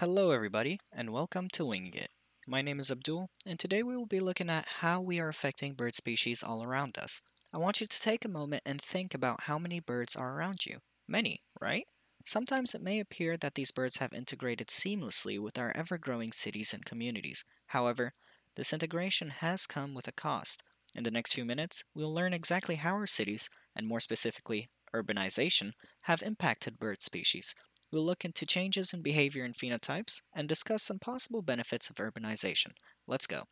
Hello, 0.00 0.30
everybody, 0.30 0.78
and 0.92 1.10
welcome 1.10 1.48
to 1.54 1.64
Winging 1.64 1.94
It. 1.94 2.10
My 2.46 2.60
name 2.60 2.78
is 2.80 2.90
Abdul, 2.90 3.30
and 3.46 3.58
today 3.58 3.82
we 3.82 3.96
will 3.96 4.04
be 4.04 4.20
looking 4.20 4.50
at 4.50 4.68
how 4.80 5.00
we 5.00 5.18
are 5.18 5.30
affecting 5.30 5.72
bird 5.72 5.94
species 5.94 6.42
all 6.42 6.62
around 6.62 6.98
us. 6.98 7.22
I 7.54 7.56
want 7.56 7.80
you 7.80 7.86
to 7.86 8.00
take 8.00 8.22
a 8.22 8.28
moment 8.28 8.64
and 8.66 8.78
think 8.78 9.14
about 9.14 9.44
how 9.44 9.58
many 9.58 9.80
birds 9.80 10.14
are 10.14 10.36
around 10.36 10.66
you. 10.66 10.80
Many, 11.08 11.40
right? 11.62 11.84
Sometimes 12.26 12.74
it 12.74 12.82
may 12.82 13.00
appear 13.00 13.38
that 13.38 13.54
these 13.54 13.70
birds 13.70 13.96
have 13.96 14.12
integrated 14.12 14.66
seamlessly 14.66 15.40
with 15.40 15.58
our 15.58 15.72
ever 15.74 15.96
growing 15.96 16.30
cities 16.30 16.74
and 16.74 16.84
communities. 16.84 17.46
However, 17.68 18.12
this 18.54 18.74
integration 18.74 19.30
has 19.30 19.64
come 19.64 19.94
with 19.94 20.06
a 20.06 20.12
cost. 20.12 20.62
In 20.94 21.04
the 21.04 21.10
next 21.10 21.32
few 21.32 21.46
minutes, 21.46 21.84
we'll 21.94 22.12
learn 22.12 22.34
exactly 22.34 22.74
how 22.74 22.92
our 22.92 23.06
cities, 23.06 23.48
and 23.74 23.86
more 23.86 24.00
specifically, 24.00 24.68
urbanization, 24.94 25.72
have 26.02 26.20
impacted 26.20 26.78
bird 26.78 27.02
species. 27.02 27.54
We'll 27.92 28.04
look 28.04 28.24
into 28.24 28.44
changes 28.46 28.92
in 28.92 29.02
behavior 29.02 29.44
and 29.44 29.54
phenotypes 29.54 30.22
and 30.34 30.48
discuss 30.48 30.82
some 30.82 30.98
possible 30.98 31.42
benefits 31.42 31.88
of 31.88 31.96
urbanization. 31.96 32.72
Let's 33.06 33.26
go. 33.26 33.44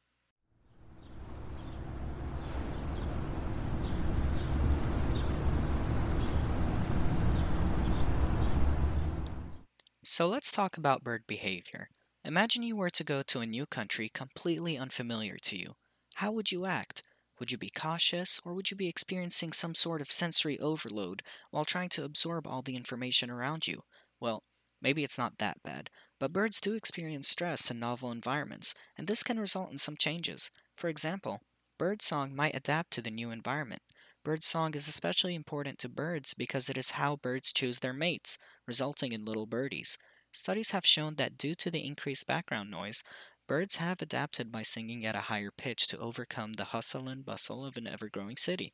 So 10.06 10.28
let's 10.28 10.50
talk 10.50 10.76
about 10.76 11.02
bird 11.02 11.24
behavior. 11.26 11.88
Imagine 12.24 12.62
you 12.62 12.76
were 12.76 12.90
to 12.90 13.04
go 13.04 13.22
to 13.22 13.40
a 13.40 13.46
new 13.46 13.64
country 13.64 14.10
completely 14.10 14.76
unfamiliar 14.76 15.36
to 15.44 15.56
you. 15.56 15.76
How 16.16 16.30
would 16.32 16.52
you 16.52 16.66
act? 16.66 17.02
Would 17.38 17.50
you 17.50 17.58
be 17.58 17.70
cautious, 17.70 18.38
or 18.44 18.54
would 18.54 18.70
you 18.70 18.76
be 18.76 18.86
experiencing 18.86 19.52
some 19.52 19.74
sort 19.74 20.00
of 20.00 20.10
sensory 20.10 20.58
overload 20.60 21.22
while 21.50 21.64
trying 21.64 21.88
to 21.90 22.04
absorb 22.04 22.46
all 22.46 22.62
the 22.62 22.76
information 22.76 23.30
around 23.30 23.66
you? 23.66 23.82
Well, 24.24 24.42
maybe 24.80 25.04
it's 25.04 25.18
not 25.18 25.36
that 25.36 25.62
bad, 25.62 25.90
but 26.18 26.32
birds 26.32 26.58
do 26.58 26.72
experience 26.72 27.28
stress 27.28 27.70
in 27.70 27.78
novel 27.78 28.10
environments, 28.10 28.74
and 28.96 29.06
this 29.06 29.22
can 29.22 29.38
result 29.38 29.70
in 29.70 29.76
some 29.76 29.98
changes. 29.98 30.50
For 30.78 30.88
example, 30.88 31.42
birdsong 31.76 32.34
might 32.34 32.56
adapt 32.56 32.90
to 32.92 33.02
the 33.02 33.10
new 33.10 33.30
environment. 33.30 33.82
Birdsong 34.24 34.74
is 34.74 34.88
especially 34.88 35.34
important 35.34 35.78
to 35.80 35.90
birds 35.90 36.32
because 36.32 36.70
it 36.70 36.78
is 36.78 36.92
how 36.92 37.16
birds 37.16 37.52
choose 37.52 37.80
their 37.80 37.92
mates, 37.92 38.38
resulting 38.66 39.12
in 39.12 39.26
little 39.26 39.44
birdies. 39.44 39.98
Studies 40.32 40.70
have 40.70 40.86
shown 40.86 41.16
that 41.16 41.36
due 41.36 41.54
to 41.56 41.70
the 41.70 41.84
increased 41.86 42.26
background 42.26 42.70
noise, 42.70 43.04
birds 43.46 43.76
have 43.76 44.00
adapted 44.00 44.50
by 44.50 44.62
singing 44.62 45.04
at 45.04 45.14
a 45.14 45.22
higher 45.28 45.50
pitch 45.50 45.86
to 45.88 45.98
overcome 45.98 46.54
the 46.54 46.66
hustle 46.66 47.08
and 47.08 47.24
bustle 47.24 47.64
of 47.64 47.76
an 47.76 47.86
ever 47.86 48.08
growing 48.08 48.36
city. 48.36 48.72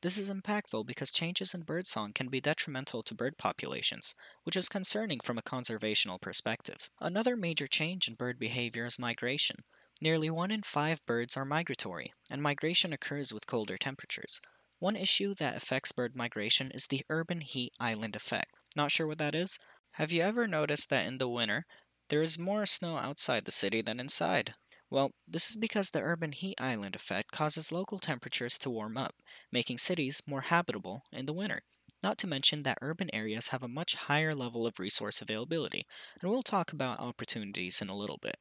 This 0.00 0.18
is 0.18 0.30
impactful 0.30 0.86
because 0.86 1.10
changes 1.10 1.54
in 1.54 1.62
birdsong 1.62 2.12
can 2.12 2.28
be 2.28 2.40
detrimental 2.40 3.02
to 3.04 3.14
bird 3.14 3.38
populations, 3.38 4.14
which 4.44 4.56
is 4.56 4.68
concerning 4.68 5.20
from 5.20 5.38
a 5.38 5.42
conservational 5.42 6.20
perspective. 6.20 6.90
Another 7.00 7.36
major 7.36 7.66
change 7.66 8.08
in 8.08 8.14
bird 8.14 8.38
behavior 8.38 8.86
is 8.86 8.98
migration. 8.98 9.64
Nearly 10.00 10.30
one 10.30 10.50
in 10.50 10.62
five 10.62 11.04
birds 11.06 11.36
are 11.36 11.44
migratory, 11.44 12.12
and 12.30 12.42
migration 12.42 12.92
occurs 12.92 13.32
with 13.32 13.46
colder 13.46 13.76
temperatures. 13.76 14.40
One 14.80 14.96
issue 14.96 15.34
that 15.34 15.56
affects 15.56 15.92
bird 15.92 16.16
migration 16.16 16.72
is 16.72 16.88
the 16.88 17.04
urban 17.08 17.40
heat 17.40 17.72
island 17.78 18.16
effect. 18.16 18.52
Not 18.74 18.90
sure 18.90 19.06
what 19.06 19.18
that 19.18 19.36
is? 19.36 19.60
Have 19.96 20.10
you 20.10 20.22
ever 20.22 20.48
noticed 20.48 20.90
that 20.90 21.06
in 21.06 21.18
the 21.18 21.28
winter, 21.28 21.66
there 22.12 22.22
is 22.22 22.38
more 22.38 22.64
snow 22.64 22.96
outside 22.96 23.44
the 23.44 23.50
city 23.50 23.82
than 23.82 23.98
inside? 23.98 24.54
Well, 24.88 25.12
this 25.26 25.50
is 25.50 25.56
because 25.56 25.90
the 25.90 26.02
urban 26.02 26.30
heat 26.30 26.60
island 26.60 26.94
effect 26.94 27.32
causes 27.32 27.72
local 27.72 27.98
temperatures 27.98 28.56
to 28.58 28.70
warm 28.70 28.96
up, 28.96 29.16
making 29.50 29.78
cities 29.78 30.22
more 30.24 30.42
habitable 30.42 31.02
in 31.10 31.26
the 31.26 31.32
winter. 31.32 31.62
Not 32.00 32.18
to 32.18 32.28
mention 32.28 32.62
that 32.62 32.78
urban 32.80 33.10
areas 33.12 33.48
have 33.48 33.64
a 33.64 33.68
much 33.68 33.96
higher 33.96 34.32
level 34.32 34.68
of 34.68 34.78
resource 34.78 35.20
availability, 35.20 35.84
and 36.20 36.30
we'll 36.30 36.44
talk 36.44 36.72
about 36.72 37.00
opportunities 37.00 37.82
in 37.82 37.88
a 37.88 37.96
little 37.96 38.18
bit. 38.18 38.38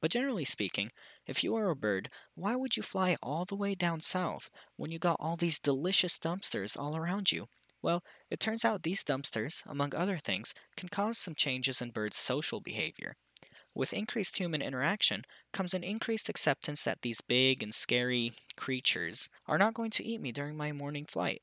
But 0.00 0.10
generally 0.10 0.44
speaking, 0.44 0.92
if 1.26 1.42
you 1.42 1.54
are 1.56 1.70
a 1.70 1.76
bird, 1.76 2.10
why 2.34 2.56
would 2.56 2.76
you 2.76 2.82
fly 2.82 3.16
all 3.22 3.46
the 3.46 3.56
way 3.56 3.74
down 3.74 4.02
south 4.02 4.50
when 4.76 4.90
you 4.90 4.98
got 4.98 5.16
all 5.20 5.36
these 5.36 5.58
delicious 5.58 6.18
dumpsters 6.18 6.78
all 6.78 6.96
around 6.96 7.32
you? 7.32 7.48
Well, 7.82 8.02
it 8.30 8.40
turns 8.40 8.64
out 8.64 8.82
these 8.82 9.04
dumpsters, 9.04 9.62
among 9.66 9.94
other 9.94 10.16
things, 10.16 10.54
can 10.76 10.88
cause 10.88 11.18
some 11.18 11.34
changes 11.34 11.82
in 11.82 11.90
birds' 11.90 12.16
social 12.16 12.60
behavior. 12.60 13.16
With 13.74 13.92
increased 13.92 14.38
human 14.38 14.62
interaction 14.62 15.24
comes 15.52 15.74
an 15.74 15.84
increased 15.84 16.28
acceptance 16.28 16.82
that 16.84 17.02
these 17.02 17.20
big 17.20 17.62
and 17.62 17.74
scary 17.74 18.32
creatures 18.56 19.28
are 19.46 19.58
not 19.58 19.74
going 19.74 19.90
to 19.90 20.04
eat 20.04 20.20
me 20.20 20.32
during 20.32 20.56
my 20.56 20.72
morning 20.72 21.04
flight. 21.06 21.42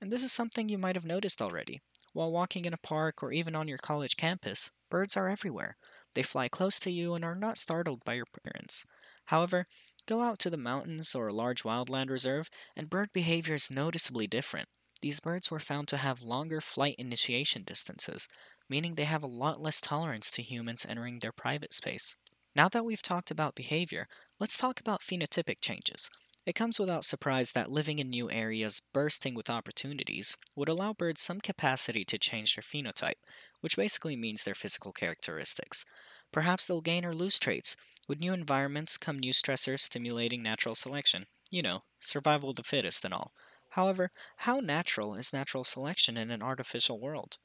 And 0.00 0.12
this 0.12 0.22
is 0.22 0.32
something 0.32 0.68
you 0.68 0.78
might 0.78 0.96
have 0.96 1.04
noticed 1.04 1.42
already. 1.42 1.80
While 2.12 2.32
walking 2.32 2.64
in 2.64 2.74
a 2.74 2.78
park 2.78 3.22
or 3.22 3.32
even 3.32 3.56
on 3.56 3.68
your 3.68 3.78
college 3.78 4.16
campus, 4.16 4.70
birds 4.90 5.16
are 5.16 5.28
everywhere. 5.28 5.76
They 6.14 6.22
fly 6.22 6.48
close 6.48 6.78
to 6.80 6.90
you 6.90 7.14
and 7.14 7.24
are 7.24 7.34
not 7.34 7.58
startled 7.58 8.04
by 8.04 8.14
your 8.14 8.26
appearance. 8.34 8.84
However, 9.26 9.66
go 10.06 10.20
out 10.20 10.38
to 10.40 10.50
the 10.50 10.56
mountains 10.56 11.14
or 11.14 11.28
a 11.28 11.34
large 11.34 11.62
wildland 11.64 12.10
reserve, 12.10 12.50
and 12.76 12.90
bird 12.90 13.12
behavior 13.12 13.54
is 13.54 13.70
noticeably 13.70 14.26
different. 14.26 14.68
These 15.00 15.20
birds 15.20 15.50
were 15.50 15.60
found 15.60 15.88
to 15.88 15.96
have 15.96 16.22
longer 16.22 16.60
flight 16.60 16.96
initiation 16.98 17.62
distances, 17.64 18.28
meaning 18.68 18.94
they 18.94 19.04
have 19.04 19.22
a 19.22 19.26
lot 19.28 19.60
less 19.60 19.80
tolerance 19.80 20.30
to 20.32 20.42
humans 20.42 20.86
entering 20.88 21.18
their 21.18 21.32
private 21.32 21.72
space. 21.72 22.16
Now 22.54 22.68
that 22.68 22.84
we've 22.84 23.02
talked 23.02 23.30
about 23.30 23.54
behavior, 23.54 24.08
let's 24.38 24.56
talk 24.58 24.80
about 24.80 25.00
phenotypic 25.00 25.60
changes. 25.60 26.10
It 26.46 26.54
comes 26.54 26.78
without 26.80 27.04
surprise 27.04 27.52
that 27.52 27.70
living 27.70 27.98
in 27.98 28.10
new 28.10 28.30
areas 28.30 28.80
bursting 28.92 29.34
with 29.34 29.50
opportunities 29.50 30.36
would 30.54 30.68
allow 30.68 30.92
birds 30.92 31.20
some 31.22 31.40
capacity 31.40 32.04
to 32.06 32.18
change 32.18 32.54
their 32.54 32.62
phenotype, 32.62 33.20
which 33.60 33.76
basically 33.76 34.16
means 34.16 34.44
their 34.44 34.54
physical 34.54 34.92
characteristics. 34.92 35.84
Perhaps 36.32 36.66
they'll 36.66 36.80
gain 36.80 37.04
or 37.04 37.14
lose 37.14 37.38
traits. 37.38 37.76
With 38.08 38.20
new 38.20 38.32
environments 38.32 38.96
come 38.96 39.18
new 39.18 39.32
stressors 39.32 39.80
stimulating 39.80 40.42
natural 40.42 40.74
selection. 40.74 41.26
You 41.50 41.62
know, 41.62 41.82
survival 42.00 42.50
of 42.50 42.56
the 42.56 42.62
fittest 42.64 43.04
and 43.04 43.12
all. 43.14 43.32
However, 43.70 44.10
how 44.38 44.60
natural 44.60 45.14
is 45.14 45.32
natural 45.32 45.64
selection 45.64 46.16
in 46.16 46.30
an 46.30 46.42
artificial 46.42 47.00
world? 47.00 47.38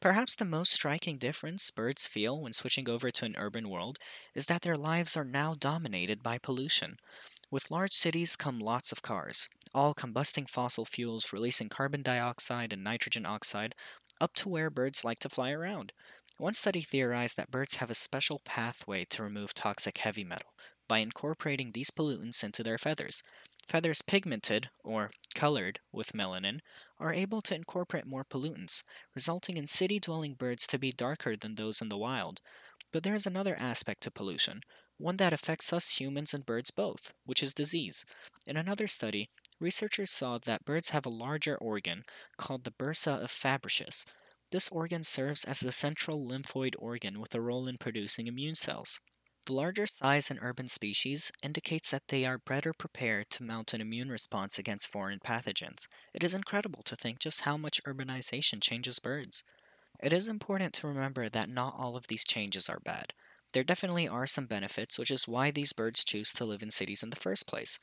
Perhaps 0.00 0.34
the 0.34 0.44
most 0.44 0.72
striking 0.72 1.18
difference 1.18 1.70
birds 1.70 2.06
feel 2.06 2.40
when 2.42 2.52
switching 2.52 2.88
over 2.90 3.10
to 3.10 3.24
an 3.24 3.36
urban 3.38 3.70
world 3.70 3.98
is 4.34 4.46
that 4.46 4.62
their 4.62 4.76
lives 4.76 5.16
are 5.16 5.24
now 5.24 5.54
dominated 5.54 6.22
by 6.22 6.38
pollution. 6.38 6.98
With 7.50 7.70
large 7.70 7.94
cities 7.94 8.36
come 8.36 8.58
lots 8.58 8.92
of 8.92 9.02
cars, 9.02 9.48
all 9.74 9.94
combusting 9.94 10.50
fossil 10.50 10.84
fuels 10.84 11.32
releasing 11.32 11.68
carbon 11.68 12.02
dioxide 12.02 12.72
and 12.72 12.84
nitrogen 12.84 13.24
oxide 13.24 13.74
up 14.20 14.34
to 14.34 14.48
where 14.48 14.70
birds 14.70 15.04
like 15.04 15.20
to 15.20 15.28
fly 15.30 15.52
around. 15.52 15.92
One 16.38 16.54
study 16.54 16.82
theorized 16.82 17.36
that 17.36 17.50
birds 17.50 17.76
have 17.76 17.90
a 17.90 17.94
special 17.94 18.40
pathway 18.44 19.04
to 19.06 19.22
remove 19.22 19.54
toxic 19.54 19.98
heavy 19.98 20.24
metal 20.24 20.52
by 20.88 20.98
incorporating 20.98 21.72
these 21.72 21.90
pollutants 21.90 22.44
into 22.44 22.62
their 22.62 22.78
feathers. 22.78 23.22
Feathers 23.68 24.02
pigmented, 24.02 24.70
or 24.84 25.10
colored, 25.34 25.80
with 25.92 26.12
melanin 26.12 26.60
are 26.98 27.12
able 27.12 27.42
to 27.42 27.54
incorporate 27.54 28.06
more 28.06 28.24
pollutants, 28.24 28.82
resulting 29.14 29.56
in 29.56 29.66
city 29.66 29.98
dwelling 29.98 30.34
birds 30.34 30.66
to 30.68 30.78
be 30.78 30.92
darker 30.92 31.36
than 31.36 31.54
those 31.54 31.80
in 31.80 31.88
the 31.88 31.98
wild. 31.98 32.40
But 32.92 33.02
there 33.02 33.14
is 33.14 33.26
another 33.26 33.56
aspect 33.58 34.02
to 34.02 34.10
pollution, 34.10 34.60
one 34.98 35.16
that 35.16 35.32
affects 35.32 35.72
us 35.72 36.00
humans 36.00 36.34
and 36.34 36.46
birds 36.46 36.70
both, 36.70 37.12
which 37.24 37.42
is 37.42 37.54
disease. 37.54 38.04
In 38.46 38.56
another 38.56 38.86
study, 38.86 39.30
researchers 39.58 40.10
saw 40.10 40.38
that 40.38 40.64
birds 40.64 40.90
have 40.90 41.06
a 41.06 41.10
larger 41.10 41.56
organ 41.56 42.04
called 42.36 42.64
the 42.64 42.70
bursa 42.70 43.22
of 43.22 43.30
Fabricius. 43.30 44.04
This 44.50 44.68
organ 44.68 45.02
serves 45.02 45.44
as 45.44 45.60
the 45.60 45.72
central 45.72 46.26
lymphoid 46.26 46.74
organ 46.78 47.20
with 47.20 47.34
a 47.34 47.40
role 47.40 47.66
in 47.66 47.78
producing 47.78 48.26
immune 48.26 48.54
cells. 48.54 49.00
The 49.46 49.52
larger 49.52 49.86
size 49.86 50.32
in 50.32 50.40
urban 50.40 50.66
species 50.66 51.30
indicates 51.44 51.90
that 51.92 52.08
they 52.08 52.24
are 52.24 52.38
better 52.38 52.72
prepared 52.72 53.28
to 53.30 53.44
mount 53.44 53.72
an 53.72 53.80
immune 53.80 54.10
response 54.10 54.58
against 54.58 54.88
foreign 54.88 55.20
pathogens. 55.20 55.86
It 56.12 56.24
is 56.24 56.34
incredible 56.34 56.82
to 56.82 56.96
think 56.96 57.20
just 57.20 57.42
how 57.42 57.56
much 57.56 57.80
urbanization 57.84 58.60
changes 58.60 58.98
birds. 58.98 59.44
It 60.02 60.12
is 60.12 60.28
important 60.28 60.74
to 60.74 60.88
remember 60.88 61.28
that 61.28 61.48
not 61.48 61.74
all 61.76 61.96
of 61.96 62.08
these 62.08 62.24
changes 62.24 62.68
are 62.68 62.80
bad. 62.80 63.14
There 63.52 63.64
definitely 63.64 64.08
are 64.08 64.26
some 64.26 64.46
benefits, 64.46 64.98
which 64.98 65.10
is 65.10 65.28
why 65.28 65.50
these 65.50 65.72
birds 65.72 66.04
choose 66.04 66.32
to 66.34 66.44
live 66.44 66.62
in 66.62 66.70
cities 66.70 67.02
in 67.02 67.10
the 67.10 67.16
first 67.16 67.46
place. 67.46 67.78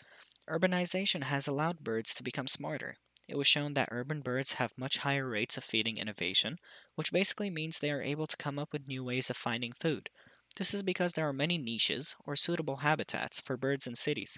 Urbanization 0.49 1.23
has 1.23 1.47
allowed 1.47 1.79
birds 1.83 2.13
to 2.15 2.23
become 2.23 2.47
smarter. 2.47 2.97
It 3.27 3.37
was 3.37 3.47
shown 3.47 3.73
that 3.75 3.89
urban 3.91 4.21
birds 4.21 4.53
have 4.53 4.77
much 4.77 4.97
higher 4.99 5.27
rates 5.29 5.57
of 5.57 5.63
feeding 5.63 5.97
innovation, 5.97 6.59
which 6.95 7.11
basically 7.13 7.49
means 7.49 7.79
they 7.79 7.91
are 7.91 8.01
able 8.01 8.27
to 8.27 8.37
come 8.37 8.59
up 8.59 8.73
with 8.73 8.87
new 8.87 9.03
ways 9.03 9.29
of 9.29 9.37
finding 9.37 9.73
food. 9.73 10.09
This 10.59 10.73
is 10.73 10.83
because 10.83 11.13
there 11.13 11.25
are 11.25 11.31
many 11.31 11.57
niches 11.57 12.17
or 12.27 12.35
suitable 12.35 12.77
habitats 12.77 13.39
for 13.39 13.55
birds 13.55 13.87
in 13.87 13.95
cities. 13.95 14.37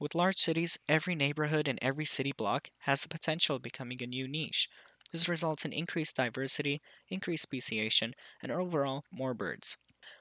With 0.00 0.16
large 0.16 0.38
cities, 0.38 0.80
every 0.88 1.14
neighborhood 1.14 1.68
and 1.68 1.78
every 1.80 2.06
city 2.06 2.32
block 2.32 2.70
has 2.80 3.02
the 3.02 3.08
potential 3.08 3.54
of 3.54 3.62
becoming 3.62 4.02
a 4.02 4.06
new 4.06 4.26
niche. 4.26 4.68
This 5.12 5.28
results 5.28 5.64
in 5.64 5.72
increased 5.72 6.16
diversity, 6.16 6.82
increased 7.08 7.44
speciation, 7.44 8.14
and 8.42 8.50
overall 8.50 9.04
more 9.12 9.32
birds. 9.32 9.76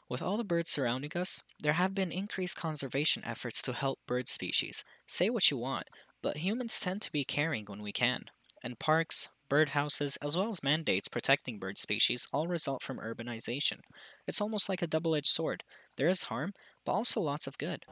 With 0.07 0.21
all 0.21 0.37
the 0.37 0.43
birds 0.43 0.69
surrounding 0.69 1.17
us, 1.17 1.41
there 1.63 1.73
have 1.73 1.95
been 1.95 2.11
increased 2.11 2.55
conservation 2.55 3.23
efforts 3.25 3.59
to 3.63 3.73
help 3.73 3.97
bird 4.05 4.27
species. 4.27 4.83
Say 5.07 5.31
what 5.31 5.49
you 5.49 5.57
want, 5.57 5.87
but 6.21 6.37
humans 6.37 6.79
tend 6.79 7.01
to 7.01 7.11
be 7.11 7.23
caring 7.23 7.65
when 7.65 7.81
we 7.81 7.91
can. 7.91 8.25
And 8.63 8.79
parks, 8.79 9.29
birdhouses, 9.50 10.17
as 10.21 10.38
well 10.38 10.50
as 10.50 10.63
mandates 10.63 11.07
protecting 11.07 11.59
bird 11.59 11.77
species 11.77 12.27
all 12.31 12.47
result 12.47 12.83
from 12.83 12.97
urbanization. 12.97 13.79
It's 14.27 14.41
almost 14.41 14.69
like 14.69 14.81
a 14.81 14.88
double 14.88 15.15
edged 15.15 15.27
sword. 15.27 15.63
There 15.97 16.07
is 16.07 16.23
harm, 16.23 16.53
but 16.85 16.94
also 16.94 17.21
lots 17.21 17.47
of 17.47 17.57
good. 17.57 17.85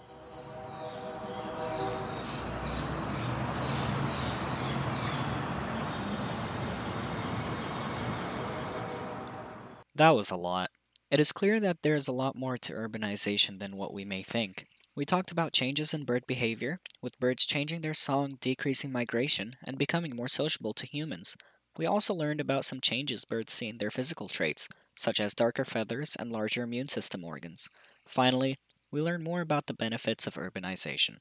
That 9.95 10.11
was 10.11 10.29
a 10.29 10.35
lot. 10.35 10.69
It 11.09 11.19
is 11.19 11.31
clear 11.31 11.59
that 11.59 11.81
there 11.81 11.95
is 11.95 12.07
a 12.07 12.11
lot 12.11 12.35
more 12.35 12.57
to 12.57 12.73
urbanization 12.73 13.59
than 13.59 13.77
what 13.77 13.93
we 13.93 14.05
may 14.05 14.21
think. 14.21 14.67
We 14.97 15.05
talked 15.05 15.31
about 15.31 15.53
changes 15.53 15.93
in 15.93 16.05
bird 16.05 16.25
behavior, 16.25 16.79
with 17.03 17.19
birds 17.19 17.45
changing 17.45 17.81
their 17.81 17.93
song, 17.93 18.39
decreasing 18.41 18.91
migration, 18.91 19.55
and 19.63 19.77
becoming 19.77 20.15
more 20.15 20.27
sociable 20.27 20.73
to 20.73 20.87
humans. 20.87 21.37
We 21.77 21.85
also 21.85 22.15
learned 22.15 22.41
about 22.41 22.65
some 22.65 22.81
changes 22.81 23.23
birds 23.23 23.53
see 23.53 23.67
in 23.67 23.77
their 23.77 23.91
physical 23.91 24.27
traits, 24.27 24.67
such 24.95 25.19
as 25.19 25.35
darker 25.35 25.65
feathers 25.65 26.15
and 26.19 26.31
larger 26.31 26.63
immune 26.63 26.87
system 26.87 27.23
organs. 27.23 27.69
Finally, 28.07 28.57
we 28.89 28.99
learned 28.99 29.23
more 29.23 29.41
about 29.41 29.67
the 29.67 29.75
benefits 29.75 30.25
of 30.25 30.33
urbanization. 30.33 31.17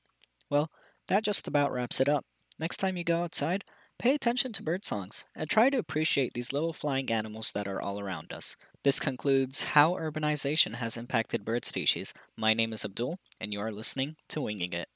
Well, 0.48 0.70
that 1.08 1.22
just 1.22 1.46
about 1.46 1.70
wraps 1.70 2.00
it 2.00 2.08
up. 2.08 2.24
Next 2.58 2.78
time 2.78 2.96
you 2.96 3.04
go 3.04 3.24
outside, 3.24 3.62
pay 3.98 4.14
attention 4.14 4.52
to 4.52 4.62
bird 4.62 4.84
songs 4.84 5.24
and 5.34 5.48
try 5.48 5.70
to 5.70 5.78
appreciate 5.78 6.34
these 6.34 6.52
little 6.52 6.72
flying 6.72 7.10
animals 7.10 7.52
that 7.52 7.66
are 7.66 7.80
all 7.80 7.98
around 7.98 8.32
us. 8.32 8.56
This 8.82 9.00
concludes 9.00 9.64
how 9.74 9.94
urbanization 9.94 10.74
has 10.74 10.96
impacted 10.96 11.44
bird 11.44 11.64
species. 11.64 12.12
My 12.36 12.54
name 12.54 12.72
is 12.72 12.84
Abdul, 12.84 13.18
and 13.40 13.52
you 13.52 13.60
are 13.60 13.72
listening 13.72 14.16
to 14.28 14.40
Winging 14.40 14.72
It. 14.72 14.88